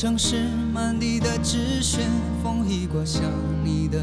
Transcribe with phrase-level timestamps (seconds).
[0.00, 1.98] 城市满地的纸屑，
[2.42, 3.22] 风一刮像
[3.62, 3.98] 你的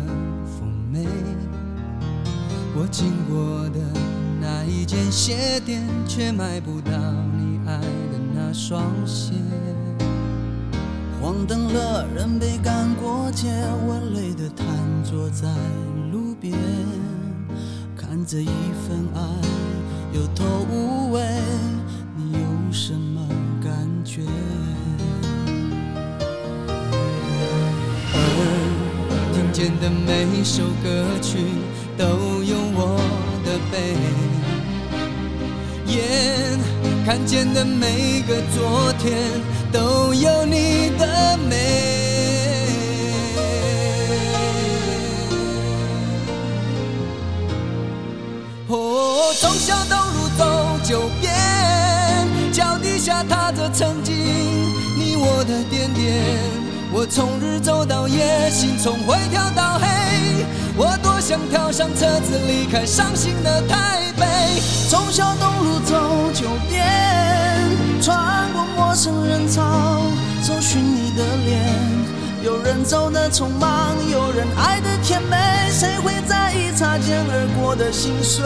[0.45, 0.61] 妩
[0.93, 1.03] 媚。
[2.75, 3.79] 我经过的
[4.39, 6.91] 那一间鞋店，却买不到
[7.35, 9.33] 你爱的那双鞋。
[11.19, 13.47] 黄灯了，人被赶过街，
[13.87, 14.67] 我累得瘫
[15.03, 15.47] 坐在
[16.11, 16.55] 路边，
[17.95, 19.21] 看着一份爱
[20.13, 21.23] 有头无尾，
[29.87, 31.37] 的每首歌曲
[31.97, 32.03] 都
[32.43, 32.99] 有我
[33.45, 33.95] 的悲，
[35.85, 36.59] 眼
[37.05, 39.17] 看见的每个昨天
[39.71, 41.55] 都有你的美。
[48.67, 51.33] 哦，从小东路走九遍，
[52.51, 54.13] 脚底下踏着曾经
[54.97, 56.66] 你我的点点。
[56.91, 59.87] 我从日走到夜，心从灰跳到黑。
[60.75, 64.25] 我多想跳上车子离开伤心的台北。
[64.89, 66.85] 从小东路走九遍，
[68.01, 70.01] 穿过陌生人潮，
[70.45, 71.61] 找寻你的脸。
[72.43, 75.35] 有人走的匆忙，有人爱的甜美，
[75.71, 78.45] 谁会在意擦肩而过的心碎？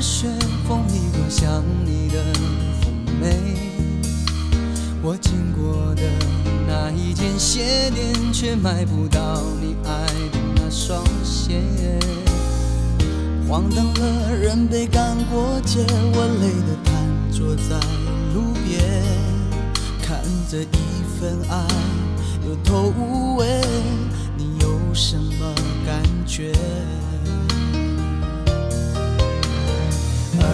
[0.00, 0.28] 雪，
[0.66, 3.36] 风一刮像你的妩媚。
[5.02, 6.02] 我经过的
[6.66, 11.60] 那一间鞋店，却买不到你爱的那双鞋。
[13.48, 16.92] 黄灯了，人被赶过街，我累得瘫
[17.30, 17.76] 坐在
[18.34, 19.02] 路边，
[20.02, 21.66] 看着一份爱
[22.46, 23.60] 有头无尾，
[24.36, 25.54] 你有什么
[25.86, 26.52] 感觉？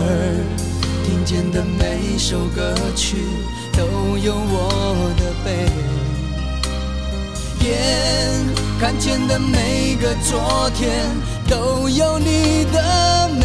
[0.05, 0.13] 耳
[1.05, 3.17] 听见的每首歌曲
[3.73, 5.69] 都有我的悲，
[7.65, 7.67] 眼
[8.79, 10.91] 看见的每个昨天
[11.49, 13.45] 都有你的美。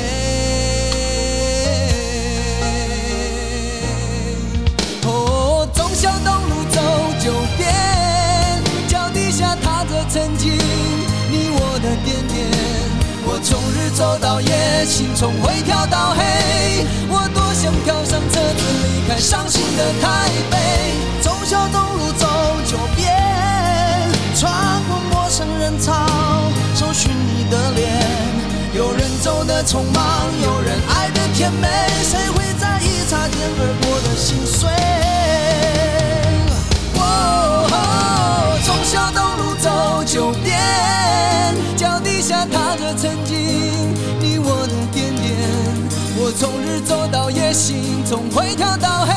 [5.06, 6.81] 哦，忠孝东路走
[7.24, 7.74] 九遍，
[8.88, 12.89] 脚底下踏着曾经你我的点点。
[13.32, 16.84] 我从日走到夜，心从灰跳到黑。
[17.10, 20.58] 我多想跳上车子离开伤心的台北。
[21.22, 22.26] 忠孝东路走
[22.66, 23.14] 九遍，
[24.34, 24.52] 穿
[24.90, 25.94] 过陌生人潮，
[26.74, 28.02] 找寻你的脸。
[28.74, 31.68] 有人走的匆忙，有人爱的甜美，
[32.02, 34.68] 谁会在意擦肩而过的心碎？
[36.98, 40.58] 哦，忠孝东路走九遍，
[42.22, 43.38] 下踏着曾经
[44.19, 45.38] 你我的点点，
[46.18, 49.13] 我从日走到夜，心从灰跳到黑，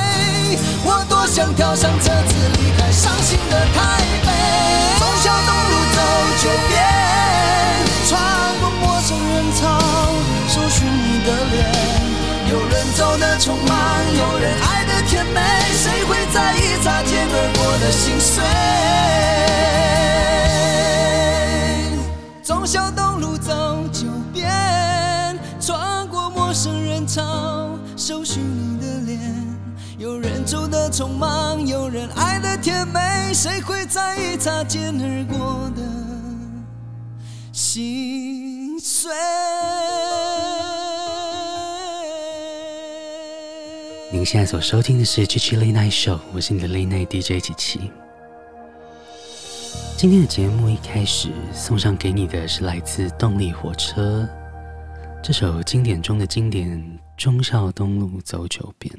[0.84, 4.30] 我多想跳上车子离开伤心的台北。
[4.98, 5.98] 忠孝东路走
[6.42, 6.78] 九遍，
[8.08, 8.22] 穿
[8.60, 9.66] 过陌生人潮，
[10.48, 11.58] 搜寻你的脸，
[12.50, 13.76] 有人走的匆忙，
[14.14, 15.40] 有人爱的甜美，
[15.74, 18.44] 谁会在意擦肩而过的心碎？
[23.52, 24.48] 走九遍，
[25.60, 27.68] 穿过陌生人潮，
[27.98, 29.20] 搜寻你的脸。
[29.98, 35.82] 有人走得匆忙，有人爱得甜美，谁会在意擦肩而过的
[37.52, 39.12] 心碎？
[44.10, 47.90] 您现在所收听的是 Chichi Late Night Show，我是你的 Late Night DJ 琪琪。
[49.96, 54.28] 今天的节目一开始送上给你的是来自动力火车
[55.22, 56.68] 这首经典中的经典
[57.16, 58.92] 《忠孝东路走九遍》。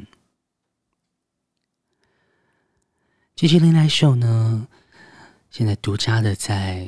[3.36, 4.68] 这期《Late Night Show》呢，
[5.52, 6.88] 现在独家的在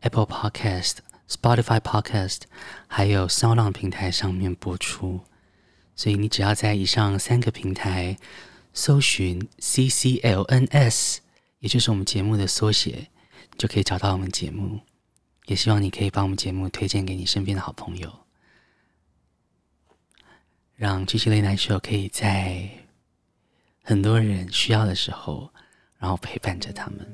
[0.00, 0.96] Apple Podcast、
[1.28, 2.42] Spotify Podcast
[2.86, 5.20] 还有 SoundOn 平台上面播出，
[5.94, 8.16] 所以你只要在以上三个平台
[8.72, 11.18] 搜寻 CCLNS，
[11.58, 13.08] 也就是我们节目的缩写。
[13.58, 14.80] 就可以找到我们节目，
[15.46, 18.10] 也希望你可以把我们节目推荐给你身边的好朋友，
[20.76, 22.68] 让 Chichi Late Night Show 可以在
[23.82, 25.50] 很多人需要的时候，
[25.98, 27.06] 然后陪伴着他们。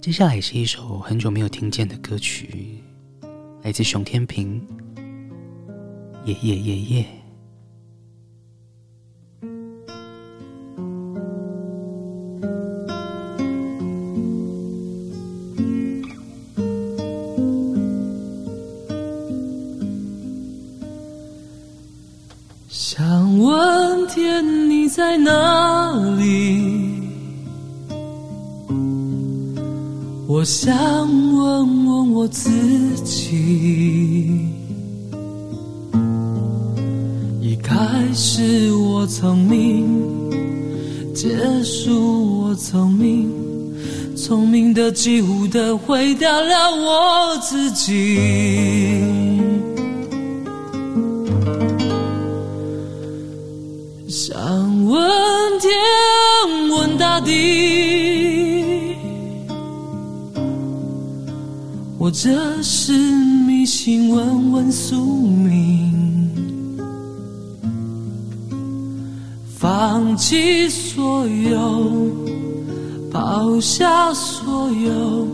[0.00, 2.82] 接下来是一首很久没有听见的歌曲，
[3.62, 4.66] 来自熊天平，
[6.24, 7.06] 《耶耶耶耶》。
[30.40, 30.74] 我想
[31.36, 32.48] 问问我自
[33.04, 34.40] 己，
[37.42, 37.76] 一开
[38.14, 39.84] 始我聪明，
[41.14, 41.28] 结
[41.62, 43.30] 束我聪明，
[44.16, 48.18] 聪明的几乎的毁掉了我自己。
[54.08, 54.98] 想问
[55.60, 55.70] 天，
[56.70, 57.79] 问大地。
[62.10, 62.92] 或者是
[63.46, 65.92] 迷信，问问宿命，
[69.56, 72.10] 放弃所有，
[73.12, 75.28] 抛下所有，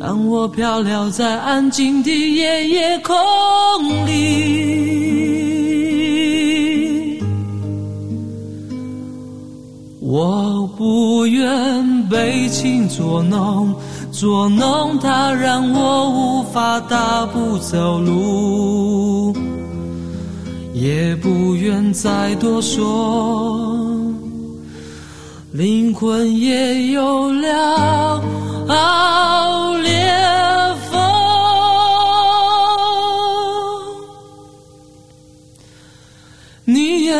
[0.00, 3.14] 让我飘渺在安静的夜夜空
[4.04, 5.13] 里。
[10.14, 13.74] 我不愿被情捉弄。
[14.12, 19.36] 捉弄它，让我无法大步走路，
[20.72, 23.68] 也不愿再多说，
[25.50, 28.22] 灵魂也有了
[29.82, 30.03] 裂缝。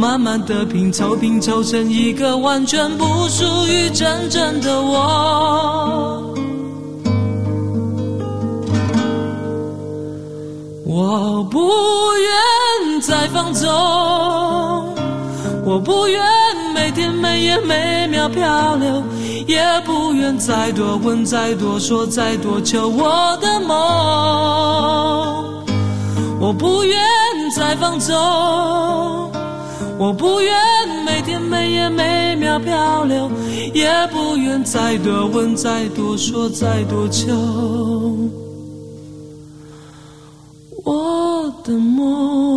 [0.00, 6.24] 慢慢的拼凑，拼凑成一个完全不属于真正的我。
[10.86, 11.60] 我不
[12.16, 13.68] 愿再放纵，
[15.66, 16.18] 我不愿
[16.74, 19.02] 每天每夜每秒漂流，
[19.46, 23.76] 也不愿再多问、再多说、再多求我的梦。
[26.40, 26.98] 我不愿
[27.54, 28.16] 再放纵，
[30.00, 30.50] 我不愿
[31.04, 33.30] 每天每夜每秒漂流，
[33.74, 37.30] 也不愿再多问、再多说、再多求。
[40.84, 42.56] 我的梦。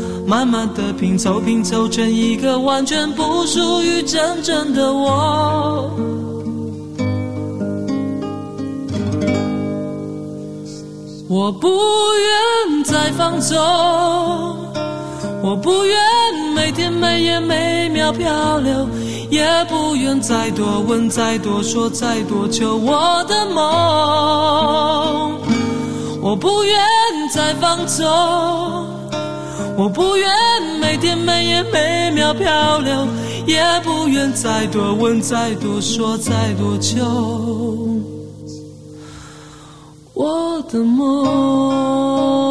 [0.31, 5.91] 慢慢的拼凑，拼凑成一个完全不属于真正的我。
[11.27, 13.57] 我不愿再放纵，
[15.43, 15.99] 我不愿
[16.55, 18.87] 每天每夜每秒漂流，
[19.29, 25.37] 也不愿再多问、再多说、再多求我的梦。
[26.21, 26.79] 我不愿
[27.33, 28.60] 再放纵。
[29.81, 30.29] 我不愿
[30.79, 33.07] 每天每夜每秒漂流，
[33.47, 37.03] 也不愿再多问、再多说、再多求
[40.13, 42.50] 我的梦。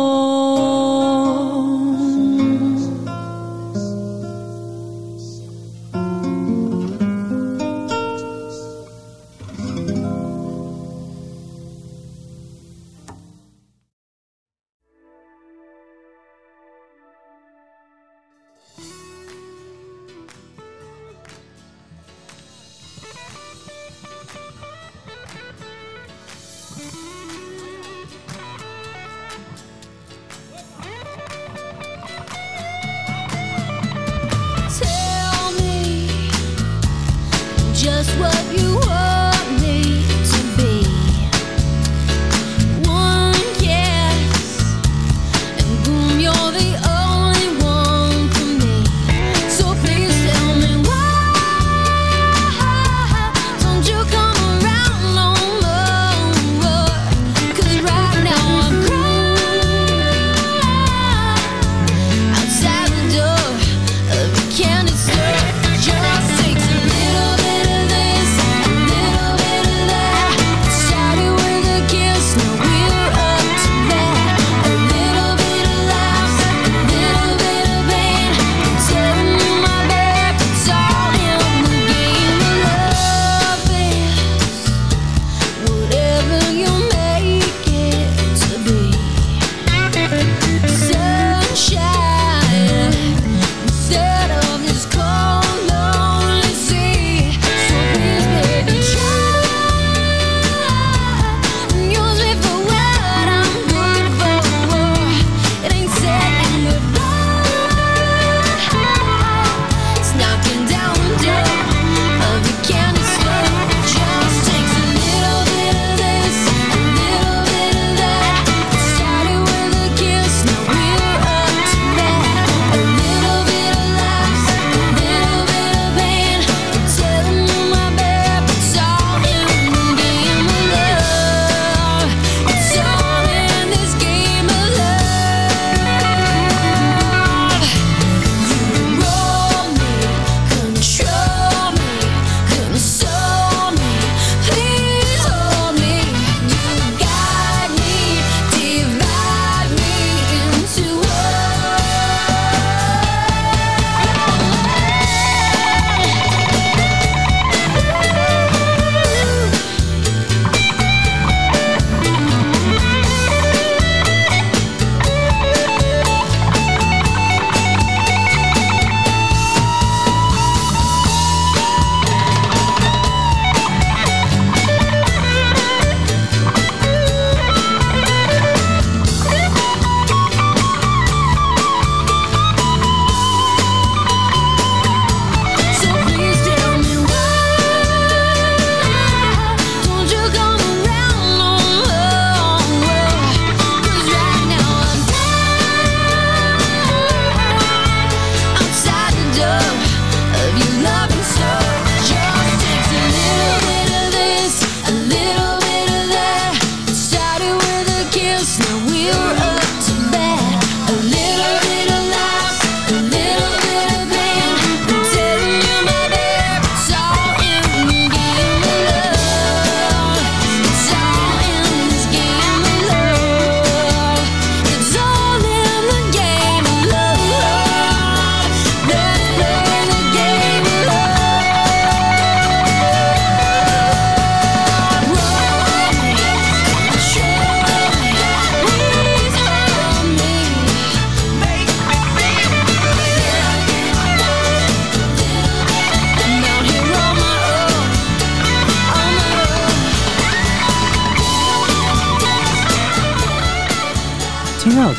[37.80, 38.69] just what you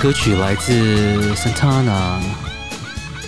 [0.01, 2.19] 歌曲来自 Santana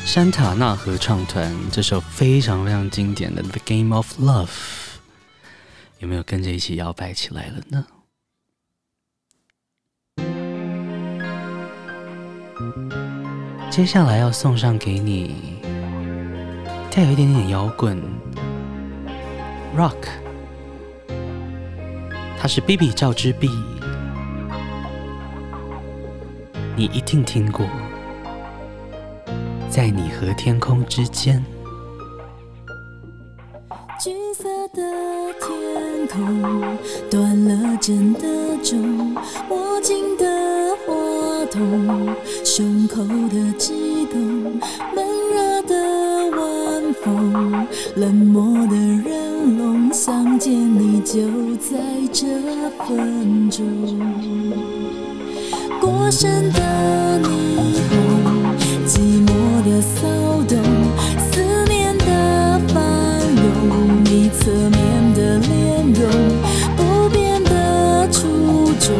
[0.03, 4.48] 山塔纳合唱团，这首非常非常经典的《The Game of Love》，
[6.00, 7.86] 有没有跟着一起摇摆起来了呢？
[13.70, 15.60] 接下来要送上给你，
[16.89, 18.01] 带有一点点摇滚
[19.77, 20.08] Rock，
[22.39, 23.48] 它是 BB 赵之璧。
[26.75, 27.68] 你一定听过，
[29.70, 31.44] 在你和天空之间。
[34.03, 34.82] 橘色的
[35.39, 36.77] 天空，
[37.12, 38.22] 断了针的
[38.63, 39.13] 钟，
[39.50, 44.20] 握紧的话筒，胸口的悸动，
[44.96, 45.75] 闷热的
[46.32, 51.77] 晚风，冷漠的人龙，想见你就在
[52.12, 52.25] 这
[52.88, 53.63] 分钟。
[55.84, 56.60] 过剩的
[57.20, 57.28] 霓
[57.90, 57.92] 虹，
[58.88, 59.30] 寂寞
[59.68, 60.08] 的骚
[60.48, 60.58] 动，
[61.30, 66.10] 思念的翻涌，你侧面的脸容，
[66.78, 68.96] 不变的初衷，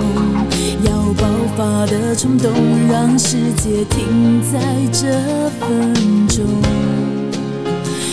[0.84, 1.26] 要爆
[1.56, 2.52] 发的冲动，
[2.92, 4.60] 让世界停在
[4.92, 6.44] 这分钟。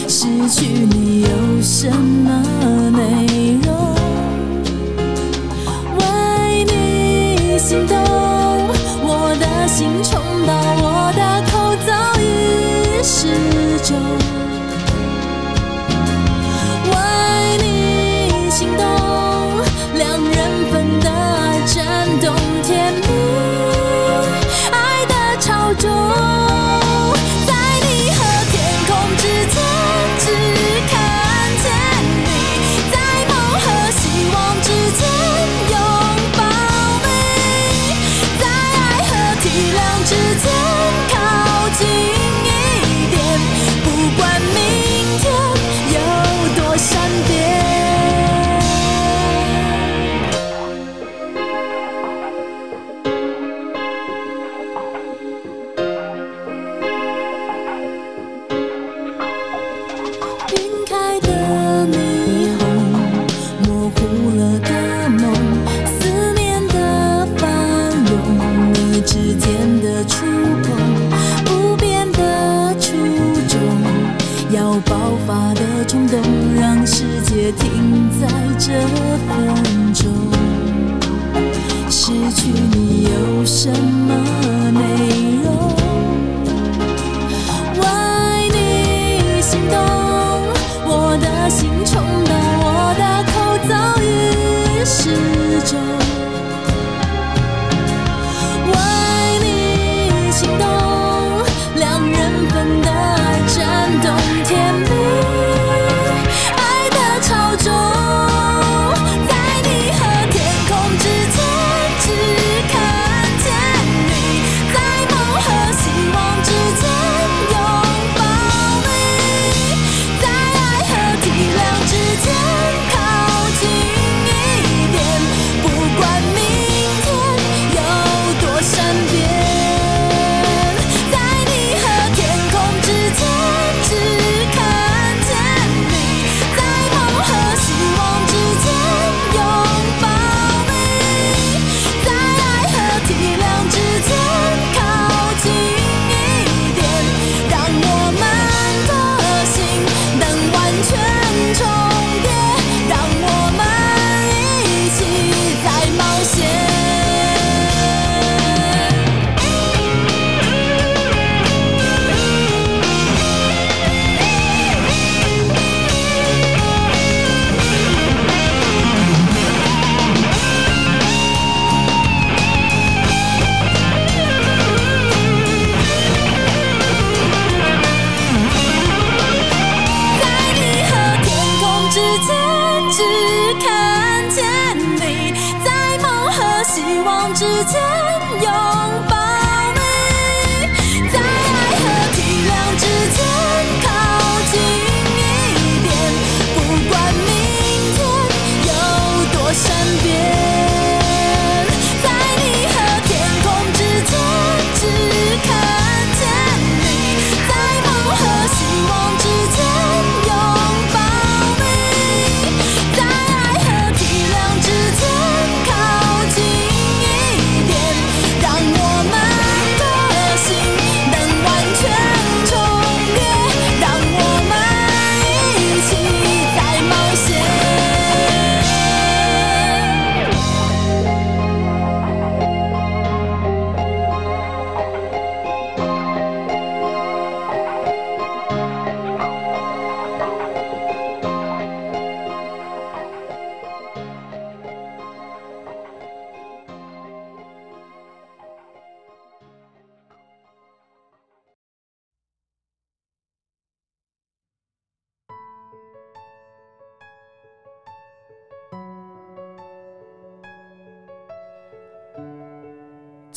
[0.06, 3.99] 失去你有什么内容？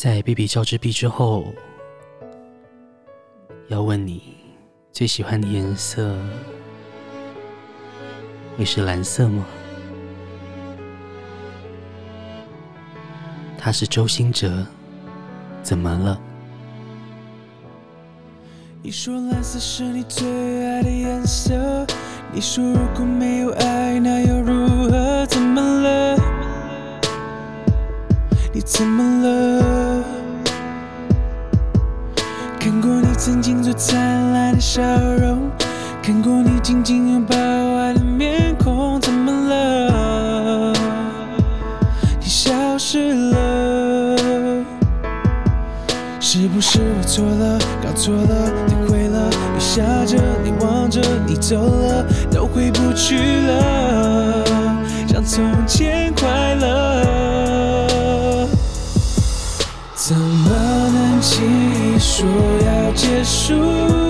[0.04, 1.46] 在 bb 交织毕之后
[3.70, 4.36] 要问你
[4.92, 6.14] 最喜欢的颜色
[8.58, 9.46] 会是蓝色吗？
[13.58, 14.68] 他是周星哲
[15.62, 16.20] 怎么了？
[18.82, 20.28] 你说蓝色是你最
[20.66, 21.88] 爱的颜色
[22.34, 25.26] 你说如果没有爱那又如何？
[25.28, 26.18] 怎么了？
[28.52, 29.53] 你怎么了？
[33.26, 35.50] 曾经最灿烂的笑容，
[36.02, 40.74] 看过你紧紧拥抱爱的面孔，怎么了？
[42.20, 44.18] 你消失了？
[46.20, 49.30] 是不是我错了，搞错了，你毁了？
[49.30, 53.16] 雨下着，你望着，你走了，都回不去
[53.48, 54.44] 了，
[55.08, 58.50] 像从前快乐。
[59.96, 60.50] 怎么
[60.94, 61.46] 能轻
[61.96, 62.28] 易说？
[62.96, 64.03] 结束。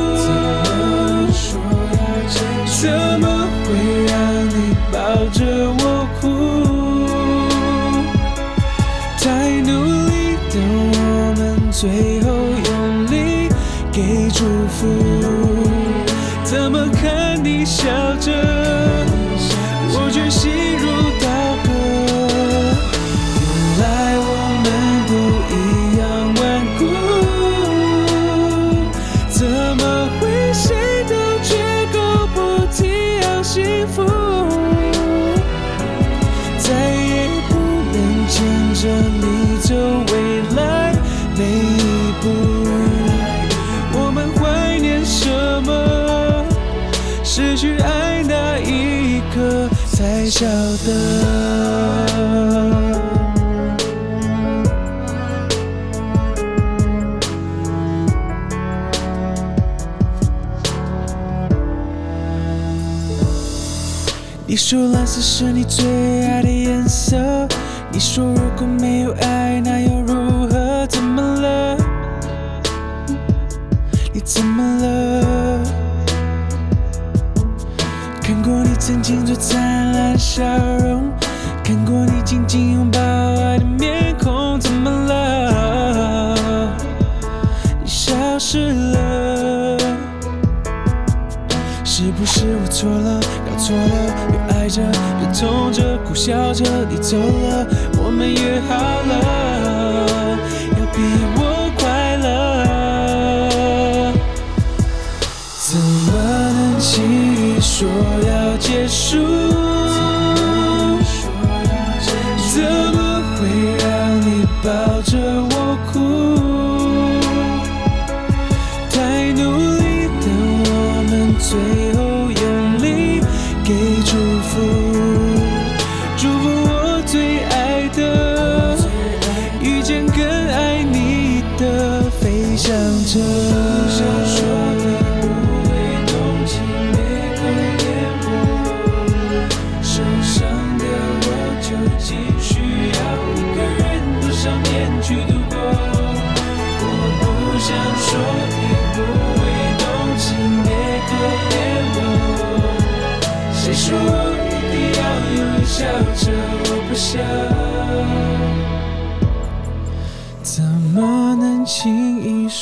[132.64, 132.74] 想
[133.06, 133.63] 着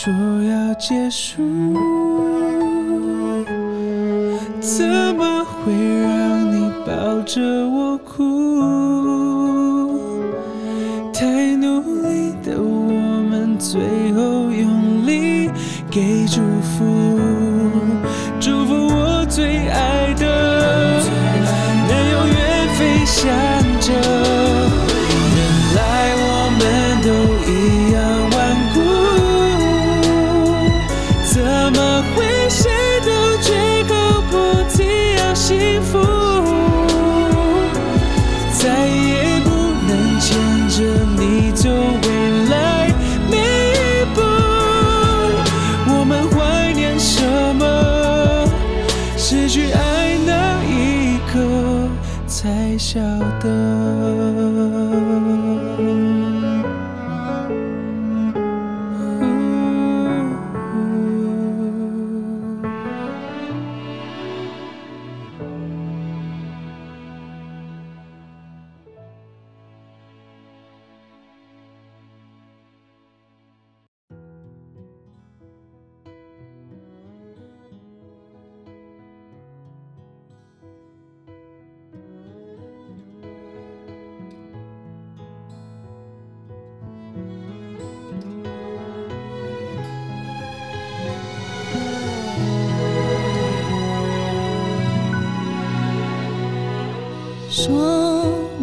[0.03, 0.11] 说
[0.41, 2.10] 要结束。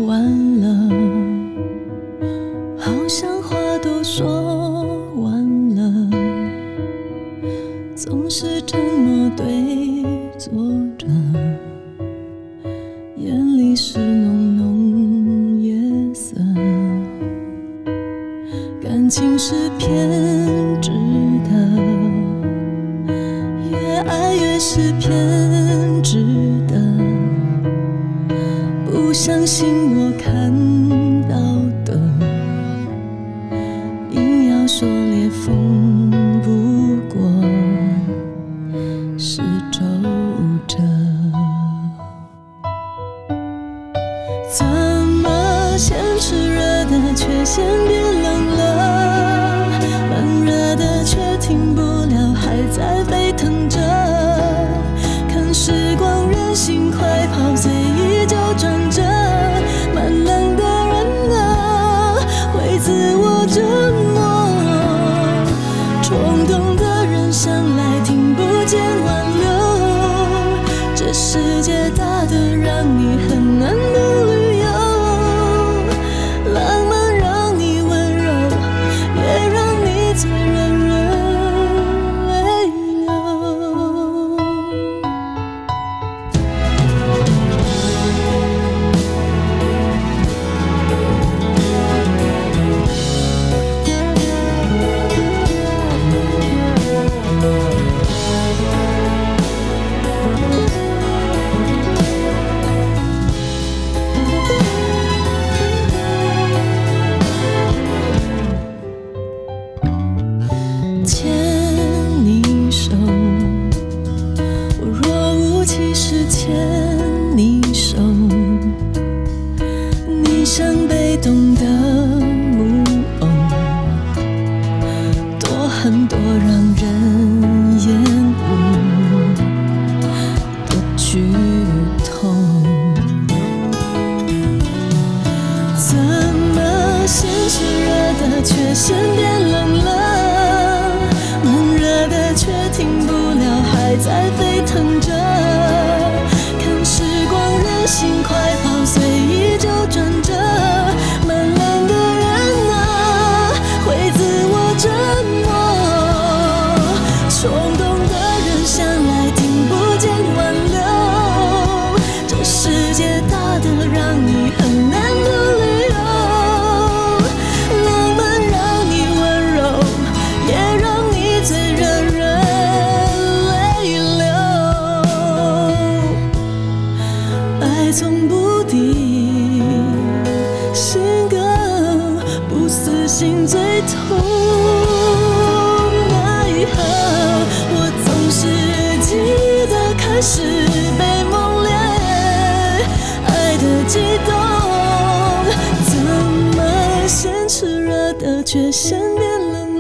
[0.09, 0.48] 晚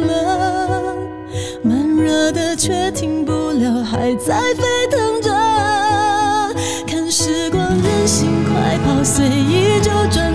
[0.06, 0.94] 了，
[1.62, 5.30] 闷热的却停不了，还在沸腾着。
[6.86, 10.32] 看时光任性快跑，随意就转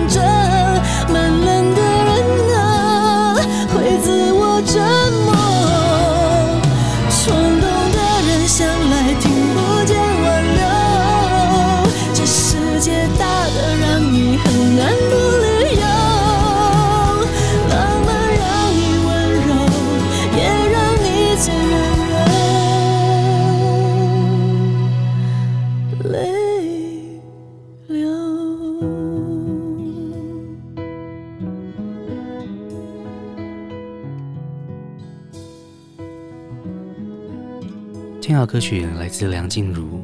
[38.54, 39.98] 歌曲来自梁静茹，《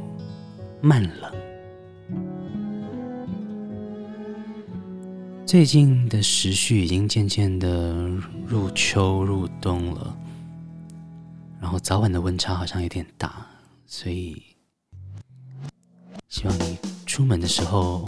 [0.81, 1.33] 慢冷》。
[5.47, 7.95] 最近的时序已经渐渐的
[8.49, 10.17] 入秋入冬了，
[11.61, 13.47] 然后早晚的温差好像有点大，
[13.87, 14.43] 所以
[16.29, 18.05] 希望你出门的时候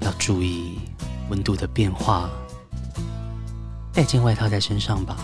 [0.00, 0.76] 要注意
[1.30, 2.28] 温度的变化，
[3.92, 5.16] 带件外套在身上吧。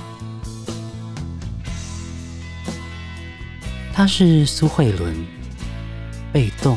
[3.97, 5.15] 他是苏慧伦，
[6.33, 6.77] 被动。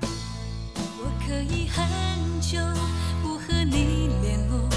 [0.00, 1.84] 我可以很
[2.40, 2.56] 久
[3.20, 4.68] 不和你联络，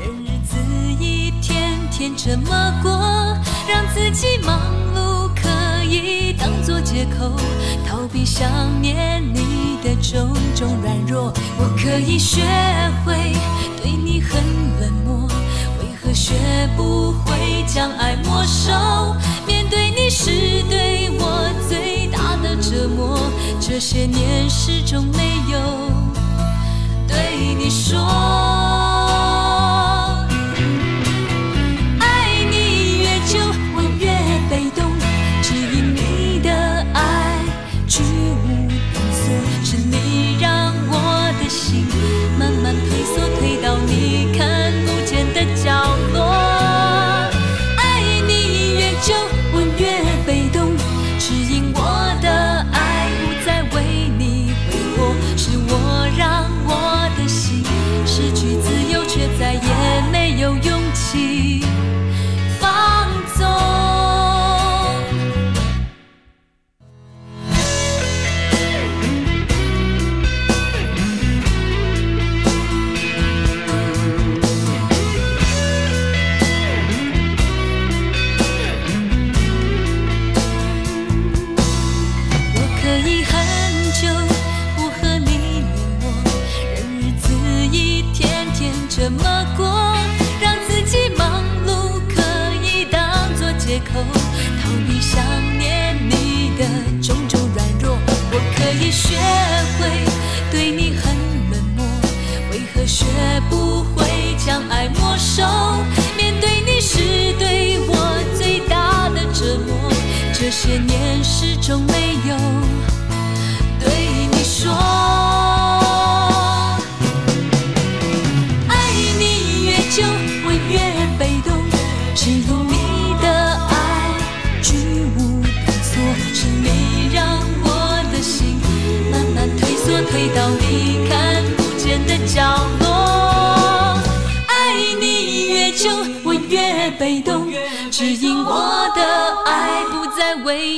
[0.00, 0.56] 任日子
[0.98, 2.90] 一天天这么过，
[3.68, 4.58] 让自己忙
[4.94, 7.36] 碌可以当作借口，
[7.86, 11.30] 逃避想念你的种种软弱。
[11.58, 12.40] 我可以学
[13.04, 13.34] 会
[13.82, 14.16] 对你。
[14.28, 14.42] 很
[14.80, 15.05] 冷
[16.06, 16.34] 可，学
[16.76, 18.70] 不会将爱没收？
[19.44, 20.30] 面对你是
[20.70, 23.18] 对我最大的折磨，
[23.60, 25.58] 这些年始终没有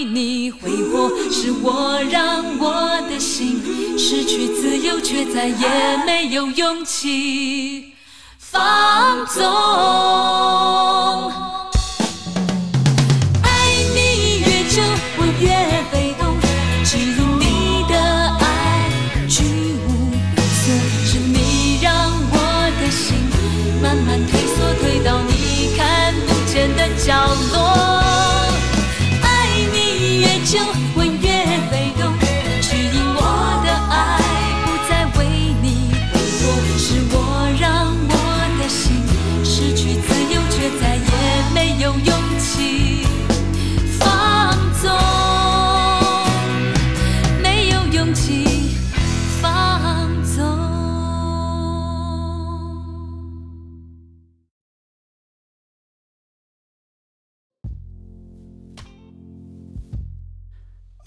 [0.04, 3.62] 你挥霍是我让我的心
[3.98, 7.94] 失去自由却再也没有勇气
[8.38, 9.48] 放纵。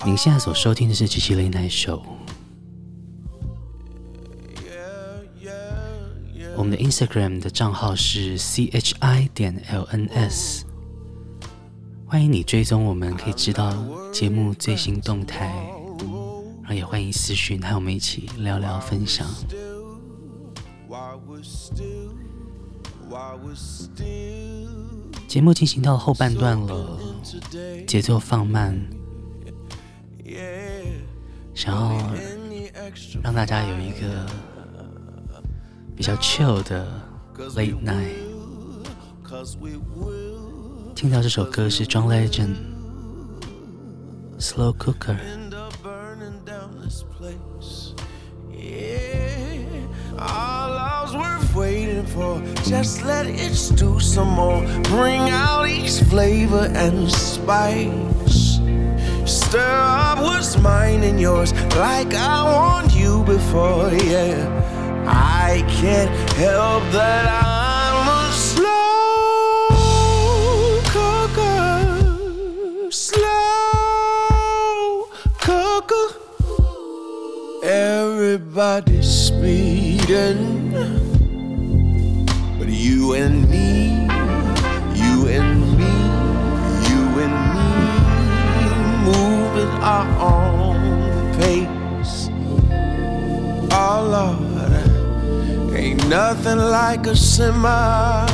[0.03, 2.01] 您现在所收听的是《七七 Late Night Show》。
[6.57, 10.63] 我们的 Instagram 的账号是 chi 点 lns，
[12.07, 13.75] 欢迎你追踪我们，可以知道
[14.11, 15.53] 节目最新动态。
[16.61, 19.27] 然后也欢迎私讯，和我们一起聊聊分享。
[25.27, 26.99] 节目进行到后半段了，
[27.85, 28.83] 节奏放慢。
[31.60, 31.98] 想要
[33.22, 34.26] 让大家有一个
[35.96, 36.86] 比较 chill 的
[37.54, 38.14] late night，
[40.94, 42.54] 听到这首歌是 John Legend
[44.38, 45.16] Slow Cooker。
[59.25, 64.47] Stir up what's mine and yours like I warned you before, yeah.
[65.07, 68.81] I can't help that I'm a slow
[70.95, 73.23] cooker, slow
[75.39, 76.07] cooker.
[77.63, 80.71] Everybody's speeding,
[82.57, 83.40] but you and
[89.81, 92.29] our own pace.
[93.71, 98.29] Oh Lord, ain't nothing like a semi.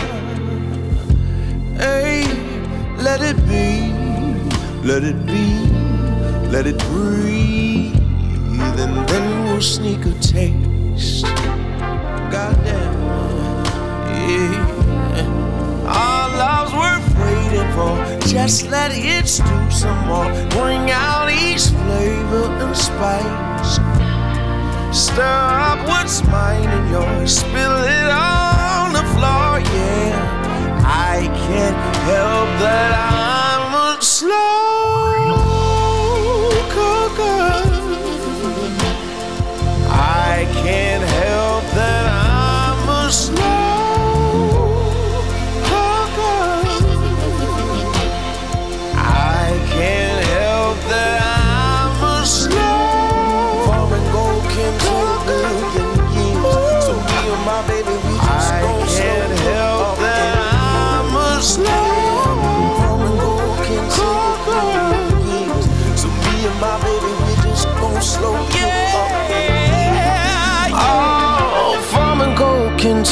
[1.77, 2.25] Hey,
[2.97, 3.93] let it be,
[4.85, 5.69] let it be,
[6.51, 11.23] let it breathe, and then we'll sneak a taste.
[12.29, 12.93] Goddamn,
[14.27, 14.75] yeah.
[15.87, 18.16] Our love's worth waiting for.
[18.27, 20.27] Just let it stew some more.
[20.49, 23.79] Bring out each flavor and spice.
[24.91, 27.37] Stir up what's mine and yours.
[27.39, 30.83] Spill it on the floor, yeah.
[30.83, 34.46] I can't help that I'm a slow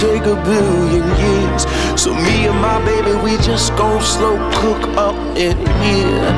[0.06, 1.64] take a billion years.
[2.00, 6.30] So me and my baby, we just gon' slow cook up in here.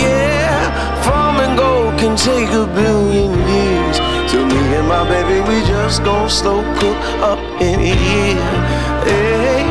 [0.00, 0.60] Yeah,
[1.04, 3.96] farming gold can take a billion years.
[4.30, 7.00] So me and my baby, we just gon' slow cook
[7.30, 8.52] up in here.
[9.08, 9.64] Hey,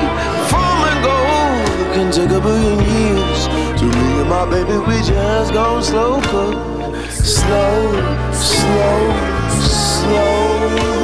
[0.49, 3.39] farming gold can take a billion years.
[3.79, 6.57] So me and my baby, we just gon' slow cook.
[7.11, 7.79] Slow,
[8.33, 9.01] slow,
[9.51, 10.94] slow.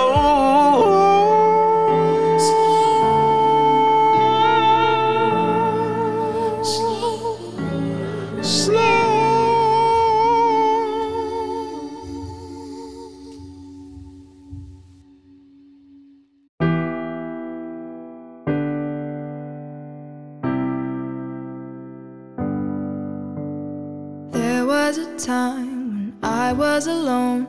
[24.89, 27.45] was a time when I was alone,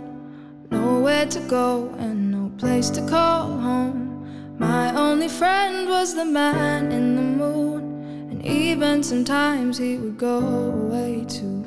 [0.70, 4.59] nowhere to go and no place to call home.
[4.59, 10.36] My only friend was the man in the moon, and even sometimes he would go
[10.36, 11.64] away too.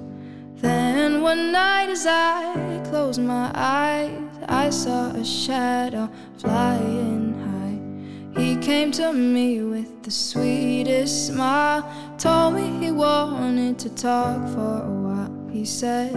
[0.57, 6.07] Then one night, as I closed my eyes, I saw a shadow
[6.37, 8.39] flying high.
[8.39, 11.81] He came to me with the sweetest smile,
[12.19, 15.02] told me he wanted to talk for a while.
[15.53, 16.11] He said,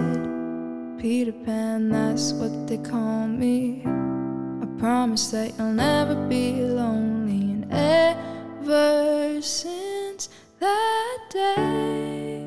[0.99, 3.82] Peter Pan, that's what they call me.
[3.84, 7.53] I promise that you'll never be lonely.
[7.53, 12.47] And ever since that day,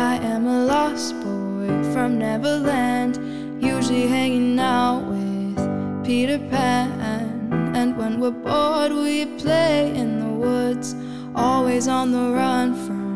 [0.00, 3.18] I am a lost boy from Neverland,
[3.62, 7.52] usually hanging out with Peter Pan.
[7.76, 10.96] And when we're bored, we play in the woods,
[11.36, 13.07] always on the run from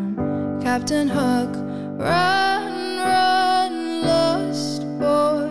[0.62, 1.56] Captain Hook.
[1.98, 5.50] Run, run, lost boy,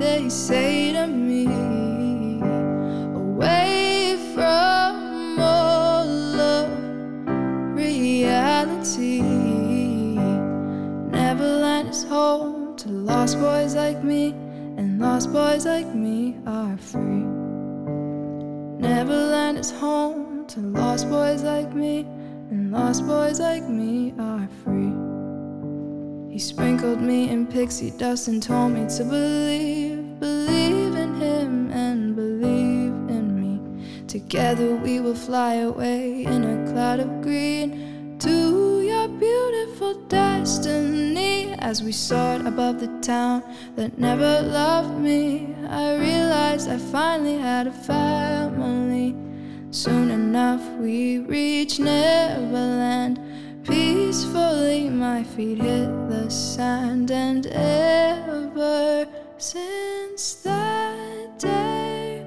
[0.00, 1.44] they say to me.
[3.14, 6.70] Away from all of
[7.74, 9.20] reality.
[11.10, 14.30] Neverland is home to lost boys like me,
[14.78, 17.26] and lost boys like me are free.
[18.80, 22.06] Neverland is home to lost boys like me,
[22.50, 24.94] and lost boys like me are free.
[26.32, 32.14] He sprinkled me in pixie dust and told me to believe, believe in him and
[32.14, 34.06] believe in me.
[34.06, 41.54] Together we will fly away in a cloud of green to your beautiful destiny.
[41.58, 43.42] As we soared above the town
[43.74, 49.16] that never loved me, I realized I finally had a family.
[49.76, 53.20] Soon enough, we reach Neverland.
[53.62, 59.06] Peacefully, my feet hit the sand, and ever
[59.36, 62.24] since that day,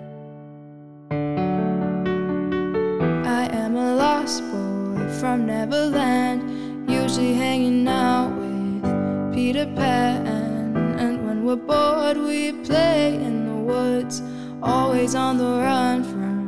[3.25, 10.77] I am a lost boy from Neverland, usually hanging out with Peter Pan.
[10.99, 14.21] And when we're bored, we play in the woods,
[14.61, 16.38] always on the run from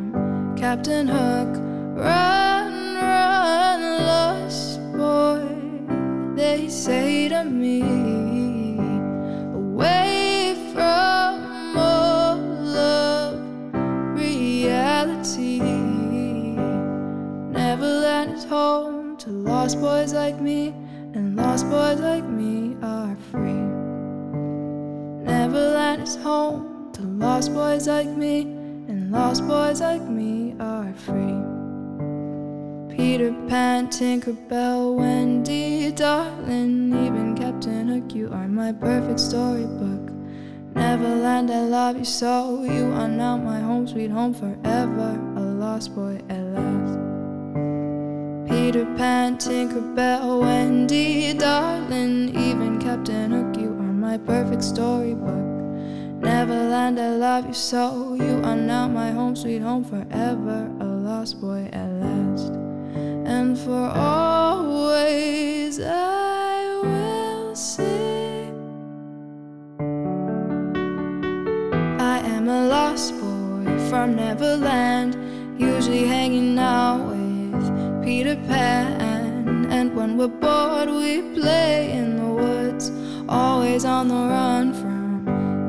[0.61, 1.57] Captain Hook.
[1.97, 5.41] Run, run, lost boy,
[6.35, 7.81] they say to me.
[9.55, 13.39] Away from all of
[14.13, 15.61] reality.
[17.49, 20.75] Neverland is home to lost boys like me,
[21.15, 23.65] and lost boys like me are free.
[25.25, 31.41] Neverland is home to lost boys like me, and lost boys like me are free.
[32.95, 40.11] Peter Pan, Tinker Bell, Wendy, darling, even Captain Hook, you are my perfect storybook.
[40.75, 42.63] Neverland, I love you so.
[42.63, 45.19] You are now my home, sweet home forever.
[45.35, 46.99] A lost boy at last.
[48.47, 55.50] Peter Pan, Tinker Bell, Wendy, darling, even Captain Hook, you are my perfect storybook.
[56.21, 58.13] Neverland, I love you so.
[58.13, 60.71] You are now my home, sweet home forever.
[60.79, 62.53] A lost boy at last.
[63.25, 68.53] And for always I will sing.
[71.99, 75.17] I am a lost boy from Neverland,
[75.59, 79.65] usually hanging out with Peter Pan.
[79.71, 82.91] And when we're bored, we play in the woods,
[83.27, 84.90] always on the run from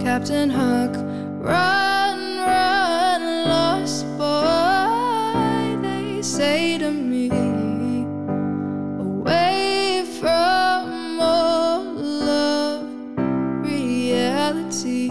[0.03, 0.97] Captain Hook.
[1.39, 7.31] Run, run, lost boy, they say to me.
[8.99, 12.85] Away from all of
[13.65, 15.09] reality.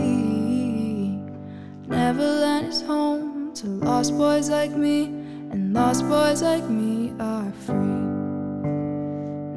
[1.88, 5.06] Neverland is home to lost boys like me,
[5.52, 7.78] and lost boys like me are free.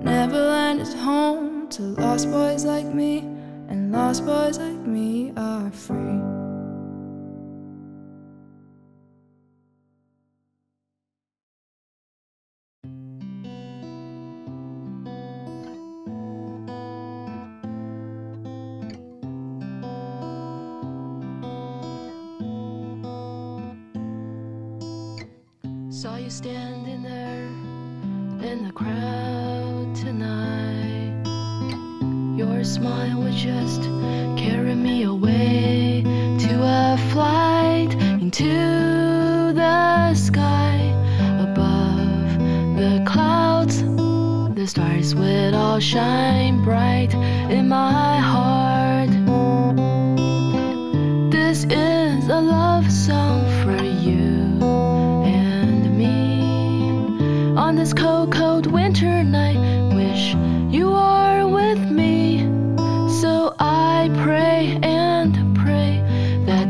[0.05, 3.19] Neverland is home to lost boys like me,
[3.69, 4.74] and lost boys like me
[5.37, 6.21] are free.
[25.91, 26.74] Saw you standing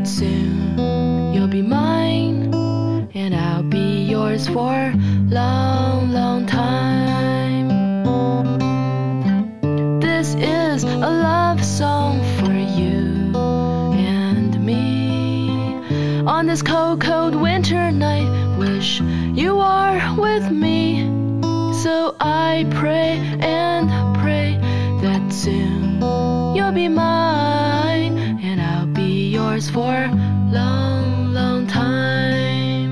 [0.05, 2.53] soon you'll be mine,
[3.15, 4.93] and I'll be yours for
[5.29, 7.69] long, long time.
[9.99, 13.33] This is a love song for you
[13.97, 15.49] and me.
[16.27, 21.01] On this cold, cold winter night, wish you are with me.
[21.81, 24.59] So I pray and pray
[25.01, 25.99] that soon
[26.55, 27.24] you'll be mine,
[29.55, 30.09] be yours for
[30.51, 32.91] long, long time.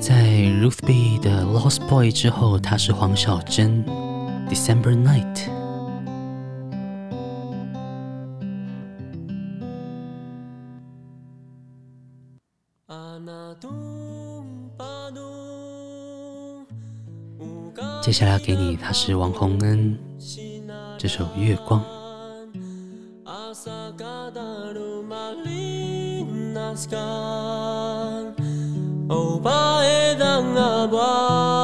[0.00, 0.14] 在
[0.60, 3.84] Ruth B 的《Lost Boy》之后，他是黄小珍，
[4.50, 5.34] 《December Night》。
[18.04, 19.98] 接下来要给你，他是王洪恩，
[20.98, 21.80] 这首《月光》。
[29.08, 31.63] O paedang abuan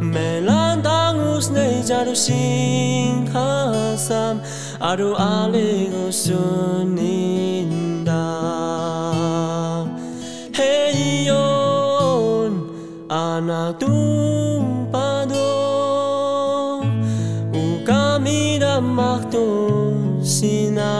[0.00, 4.36] Melantan uzne jarusin jazan
[4.80, 7.44] Aru aligu zuninda
[10.56, 11.28] Hei
[13.08, 14.03] anatu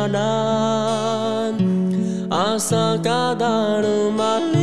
[0.06, 1.56] নানান
[2.44, 4.53] আশা কাদার মাল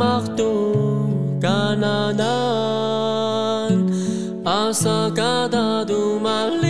[0.00, 0.52] mahtu
[1.42, 2.32] kanadan
[4.46, 6.61] asakada dumal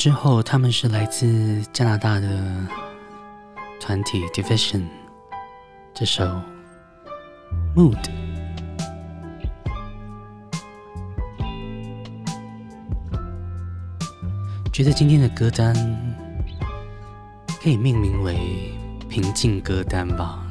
[0.00, 2.66] 之后他们是来自加拿大的
[3.78, 4.82] 团体 division
[5.92, 6.24] 这首
[7.76, 8.02] mood
[14.72, 15.74] 觉得今天的歌单
[17.62, 18.72] 可以命名为
[19.06, 20.49] 平静歌单吧。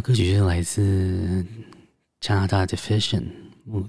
[0.00, 1.44] 歌曲是来自
[2.20, 3.26] 加拿大的 Deficient
[3.68, 3.88] Mood。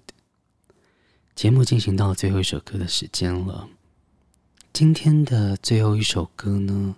[1.36, 3.70] 节目进行到最后一首歌的时间了。
[4.74, 6.96] 今天的最后一首歌呢，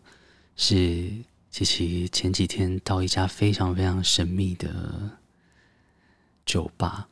[0.56, 1.10] 是
[1.50, 5.18] 琪琪前几天到一家非常非常神秘的
[6.46, 7.08] 酒吧，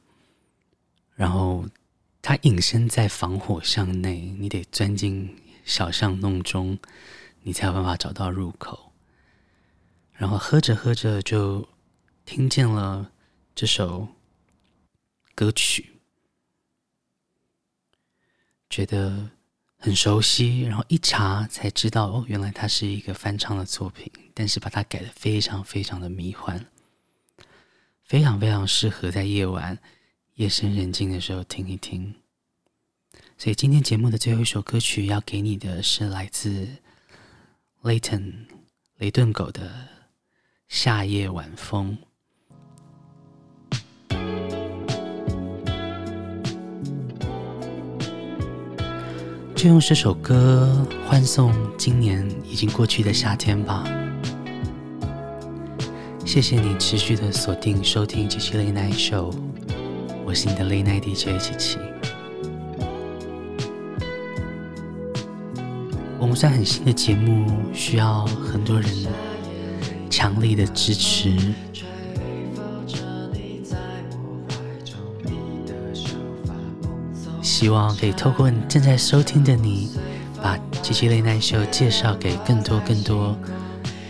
[1.16, 1.68] 然后
[2.22, 5.36] 它隐身在防火巷内，你得钻进
[5.66, 6.80] 小巷弄中，
[7.44, 8.92] 你才有办法找到入口。
[10.14, 11.68] 然后喝着喝着就
[12.32, 13.12] 听见了
[13.56, 14.08] 这首
[15.34, 15.94] 歌曲，
[18.70, 19.32] 觉得
[19.78, 26.64] 很熟悉，然后一查才知道哦，原来它是一个翻唱的作品，但是把它改的非常非常的迷幻，
[28.04, 29.80] 非常非常适合在夜晚
[30.36, 32.14] 夜深人静的时候听一听。
[33.40, 36.68] 所以今天节目的最后一首歌曲要给你的是来自
[37.82, 38.46] Layton
[38.98, 39.98] 雷顿狗的。
[40.68, 41.98] 夏夜晚风，
[49.60, 53.84] 就用这首歌欢送今年已经过去的夏天吧。
[56.26, 59.32] 谢谢你持续的锁定收听《七七 Late Night Show》，
[60.24, 61.78] 我是你的 Late Night DJ 七七。
[66.18, 68.90] 我们算很新的节目，需要很多人。
[70.10, 71.36] 强力的支持，
[77.60, 79.90] 希望可以透过正在收听的你，
[80.42, 83.38] 把《吉吉雷难秀》介绍给更多更多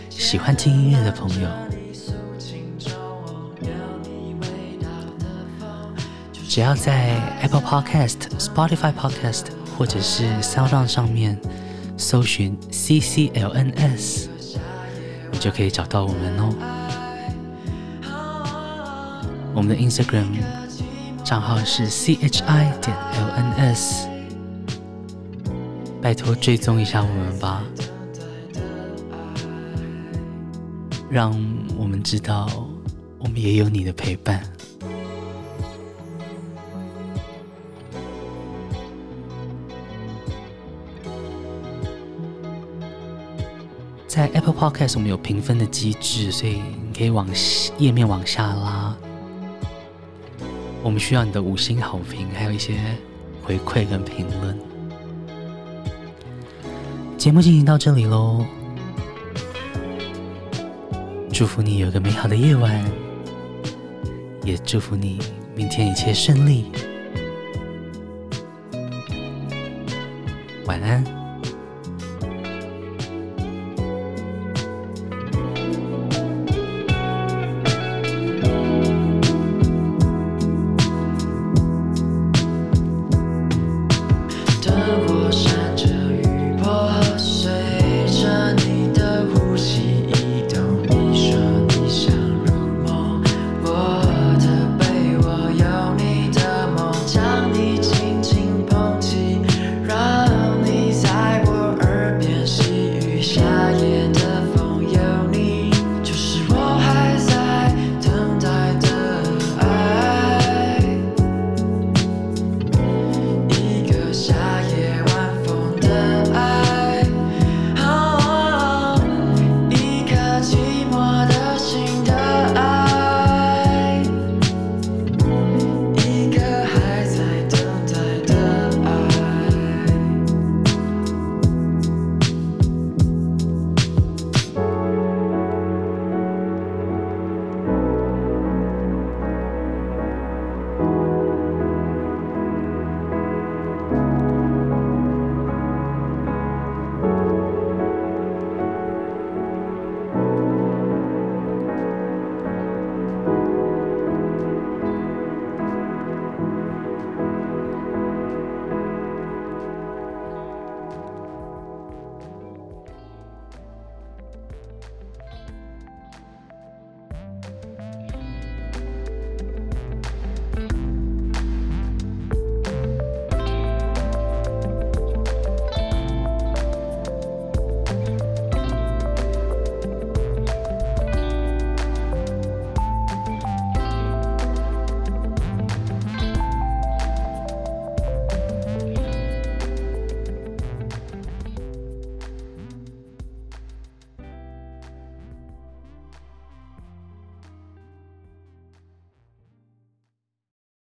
[0.08, 1.50] 喜欢听音乐的朋友。
[6.48, 9.46] 只要在 Apple Podcast、Spotify Podcast
[9.76, 11.36] 或者是 Sound 上面
[11.98, 14.28] 搜寻 CCLNS，
[15.32, 16.54] 你就可以找到我们哦。
[19.56, 20.28] 我们的 Instagram
[21.30, 22.18] 账号是 chi
[22.82, 22.98] 点
[23.38, 24.08] lns，
[26.02, 27.64] 拜托追踪一下我们吧，
[31.08, 31.30] 让
[31.78, 32.50] 我们知道
[33.20, 34.42] 我们也有你的陪伴。
[44.08, 47.28] 在 Apple Podcast 我们有评分的机制，所以你可以往
[47.78, 48.98] 页面往下拉。
[50.82, 52.80] 我们需要你的五星好评，还有一些
[53.44, 54.58] 回馈跟评论。
[57.18, 58.46] 节目进行到这里喽，
[61.34, 62.84] 祝福你有个美好的夜晚，
[64.44, 65.20] 也祝福你
[65.54, 66.72] 明天一切顺利。
[70.66, 71.19] 晚安。